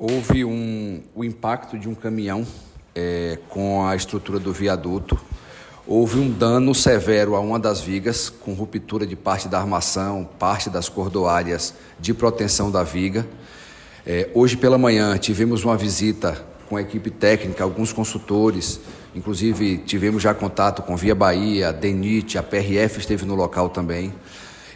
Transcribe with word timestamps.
houve 0.00 0.46
um, 0.46 1.02
o 1.14 1.22
impacto 1.22 1.78
de 1.78 1.86
um 1.86 1.94
caminhão 1.94 2.46
é, 2.94 3.38
com 3.50 3.86
a 3.86 3.94
estrutura 3.94 4.38
do 4.38 4.50
viaduto. 4.50 5.20
Houve 5.86 6.18
um 6.18 6.30
dano 6.30 6.74
severo 6.74 7.34
a 7.34 7.40
uma 7.40 7.58
das 7.58 7.82
vigas, 7.82 8.30
com 8.30 8.54
ruptura 8.54 9.06
de 9.06 9.14
parte 9.14 9.46
da 9.46 9.58
armação, 9.58 10.26
parte 10.38 10.70
das 10.70 10.88
cordoárias 10.88 11.74
de 11.98 12.14
proteção 12.14 12.70
da 12.70 12.82
viga. 12.82 13.26
É, 14.06 14.30
hoje 14.32 14.56
pela 14.56 14.78
manhã 14.78 15.18
tivemos 15.18 15.64
uma 15.64 15.76
visita 15.76 16.46
com 16.66 16.78
a 16.78 16.80
equipe 16.80 17.10
técnica, 17.10 17.62
alguns 17.62 17.92
consultores, 17.92 18.80
inclusive 19.14 19.78
tivemos 19.78 20.22
já 20.22 20.32
contato 20.32 20.80
com 20.80 20.96
Via 20.96 21.14
Bahia, 21.14 21.72
DENIT, 21.74 22.38
a 22.38 22.42
PRF 22.42 23.00
esteve 23.00 23.26
no 23.26 23.34
local 23.34 23.68
também. 23.68 24.14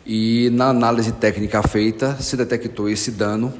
E 0.04 0.50
na 0.52 0.68
análise 0.68 1.12
técnica 1.12 1.62
feita, 1.62 2.20
se 2.20 2.36
detectou 2.36 2.91
esse 2.91 3.11
dano 3.11 3.54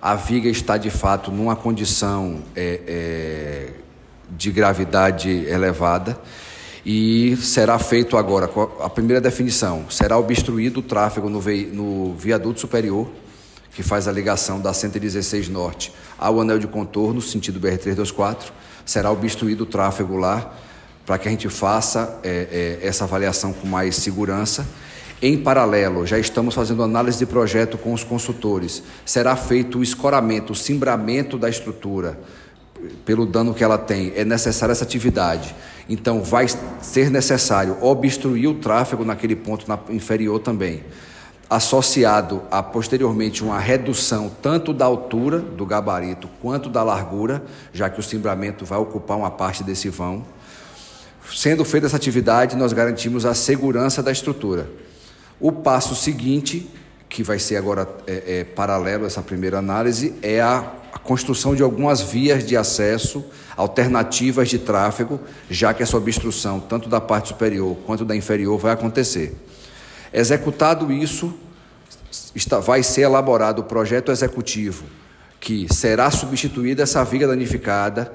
a 0.00 0.14
viga 0.14 0.48
está 0.48 0.76
de 0.76 0.90
fato 0.90 1.30
numa 1.30 1.56
condição 1.56 2.42
é, 2.54 2.80
é, 2.86 3.72
de 4.30 4.50
gravidade 4.50 5.28
elevada 5.28 6.18
e 6.86 7.36
será 7.36 7.78
feito 7.78 8.16
agora 8.16 8.50
a 8.80 8.88
primeira 8.88 9.20
definição: 9.20 9.90
será 9.90 10.16
obstruído 10.16 10.80
o 10.80 10.82
tráfego 10.82 11.28
no, 11.28 11.42
no 11.72 12.14
viaduto 12.14 12.60
superior, 12.60 13.08
que 13.74 13.82
faz 13.82 14.08
a 14.08 14.12
ligação 14.12 14.60
da 14.60 14.72
116 14.72 15.48
Norte 15.48 15.92
ao 16.16 16.40
anel 16.40 16.58
de 16.58 16.66
contorno, 16.66 17.20
sentido 17.20 17.60
BR-324. 17.60 18.52
Será 18.86 19.10
obstruído 19.10 19.64
o 19.64 19.66
tráfego 19.66 20.16
lá 20.16 20.54
para 21.04 21.18
que 21.18 21.28
a 21.28 21.30
gente 21.30 21.48
faça 21.48 22.18
é, 22.22 22.78
é, 22.82 22.86
essa 22.86 23.04
avaliação 23.04 23.52
com 23.52 23.66
mais 23.66 23.96
segurança 23.96 24.66
em 25.20 25.36
paralelo, 25.36 26.06
já 26.06 26.18
estamos 26.18 26.54
fazendo 26.54 26.82
análise 26.82 27.18
de 27.18 27.26
projeto 27.26 27.76
com 27.76 27.92
os 27.92 28.04
consultores. 28.04 28.82
Será 29.04 29.34
feito 29.34 29.78
o 29.78 29.82
escoramento, 29.82 30.52
o 30.52 30.56
cimbramento 30.56 31.36
da 31.36 31.48
estrutura 31.48 32.18
pelo 33.04 33.26
dano 33.26 33.54
que 33.54 33.64
ela 33.64 33.78
tem. 33.78 34.12
É 34.14 34.24
necessária 34.24 34.72
essa 34.72 34.84
atividade. 34.84 35.54
Então, 35.88 36.22
vai 36.22 36.46
ser 36.80 37.10
necessário 37.10 37.76
obstruir 37.80 38.48
o 38.48 38.54
tráfego 38.54 39.04
naquele 39.04 39.34
ponto 39.34 39.66
inferior 39.90 40.38
também. 40.38 40.84
Associado 41.50 42.42
a 42.50 42.62
posteriormente 42.62 43.42
uma 43.42 43.58
redução 43.58 44.30
tanto 44.42 44.72
da 44.72 44.84
altura 44.84 45.38
do 45.38 45.64
gabarito 45.64 46.28
quanto 46.42 46.68
da 46.68 46.82
largura, 46.82 47.42
já 47.72 47.88
que 47.88 47.98
o 47.98 48.02
cimbramento 48.02 48.64
vai 48.64 48.78
ocupar 48.78 49.16
uma 49.16 49.30
parte 49.30 49.64
desse 49.64 49.88
vão. 49.88 50.24
Sendo 51.34 51.64
feita 51.64 51.86
essa 51.86 51.96
atividade, 51.96 52.56
nós 52.56 52.72
garantimos 52.72 53.24
a 53.24 53.34
segurança 53.34 54.02
da 54.02 54.12
estrutura. 54.12 54.68
O 55.40 55.52
passo 55.52 55.94
seguinte, 55.94 56.68
que 57.08 57.22
vai 57.22 57.38
ser 57.38 57.56
agora 57.56 57.88
é, 58.06 58.40
é, 58.40 58.44
paralelo 58.44 59.04
a 59.04 59.06
essa 59.06 59.22
primeira 59.22 59.58
análise, 59.58 60.14
é 60.20 60.40
a, 60.40 60.72
a 60.92 60.98
construção 60.98 61.54
de 61.54 61.62
algumas 61.62 62.00
vias 62.00 62.44
de 62.44 62.56
acesso 62.56 63.24
alternativas 63.56 64.48
de 64.48 64.58
tráfego, 64.58 65.20
já 65.50 65.74
que 65.74 65.82
essa 65.82 65.96
obstrução, 65.96 66.60
tanto 66.60 66.88
da 66.88 67.00
parte 67.00 67.28
superior 67.28 67.76
quanto 67.84 68.04
da 68.04 68.14
inferior, 68.14 68.56
vai 68.56 68.72
acontecer. 68.72 69.36
Executado 70.12 70.92
isso, 70.92 71.34
está, 72.34 72.60
vai 72.60 72.82
ser 72.84 73.02
elaborado 73.02 73.60
o 73.60 73.64
projeto 73.64 74.12
executivo, 74.12 74.84
que 75.40 75.66
será 75.72 76.10
substituída 76.10 76.84
essa 76.84 77.04
viga 77.04 77.26
danificada 77.26 78.12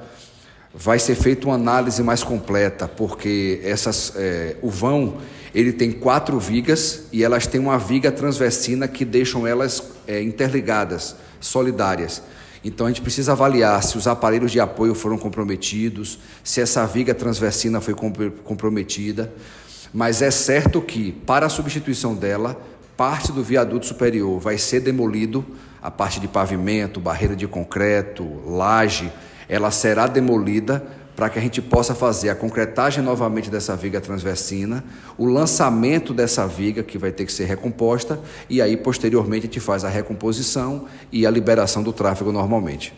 vai 0.74 0.98
ser 0.98 1.16
feita 1.16 1.46
uma 1.46 1.56
análise 1.56 2.02
mais 2.02 2.24
completa, 2.24 2.88
porque 2.88 3.62
essas, 3.64 4.14
é, 4.16 4.58
o 4.62 4.70
vão 4.70 5.18
ele 5.54 5.72
tem 5.72 5.92
quatro 5.92 6.40
vigas 6.40 7.04
e 7.12 7.24
elas 7.24 7.46
têm 7.46 7.62
uma 7.62 7.78
viga 7.78 8.12
transversina 8.12 8.88
que 8.88 9.06
deixam 9.06 9.46
elas 9.46 9.84
é, 10.08 10.20
interligadas, 10.22 11.16
solidárias. 11.40 12.24
Então 12.64 12.88
a 12.88 12.90
gente 12.90 13.02
precisa 13.02 13.34
avaliar 13.34 13.84
se 13.84 13.96
os 13.98 14.08
aparelhos 14.08 14.52
de 14.52 14.60
apoio 14.60 14.96
foram 14.96 15.18
comprometidos, 15.18 16.18
se 16.44 16.60
essa 16.60 16.86
viga 16.88 17.14
transversina 17.14 17.80
foi 17.80 17.94
comprometida. 17.94 19.32
Mas 19.94 20.24
é 20.24 20.32
certo 20.32 20.82
que, 20.82 21.12
para 21.12 21.46
a 21.46 21.50
substituição 21.50 22.16
dela, 22.16 22.60
parte 22.98 23.32
do 23.32 23.44
viaduto 23.44 23.86
superior 23.86 24.40
vai 24.40 24.58
ser 24.58 24.80
demolido, 24.80 25.46
a 25.84 25.92
parte 25.92 26.20
de 26.20 26.28
pavimento, 26.28 27.00
barreira 27.00 27.36
de 27.36 27.48
concreto, 27.48 28.26
laje 28.48 29.12
ela 29.54 29.70
será 29.70 30.08
demolida 30.08 30.84
para 31.16 31.30
que 31.30 31.38
a 31.38 31.42
gente 31.44 31.62
possa 31.62 31.94
fazer 31.94 32.32
a 32.32 32.36
concretagem 32.36 33.04
novamente 33.04 33.52
dessa 33.52 33.76
viga 33.76 34.02
transversina, 34.02 34.84
o 35.16 35.28
lançamento 35.28 36.12
dessa 36.12 36.48
viga 36.48 36.82
que 36.82 36.98
vai 36.98 37.12
ter 37.12 37.24
que 37.24 37.32
ser 37.32 37.46
recomposta 37.46 38.20
e 38.50 38.64
aí 38.64 38.76
posteriormente 38.76 39.42
a 39.42 39.46
gente 39.46 39.60
faz 39.60 39.86
a 39.86 39.90
recomposição 39.90 40.86
e 41.12 41.28
a 41.28 41.30
liberação 41.30 41.84
do 41.84 41.94
tráfego 41.94 42.32
normalmente. 42.32 42.92